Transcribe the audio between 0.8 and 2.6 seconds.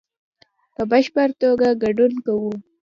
بشپړ توګه ګډون کوو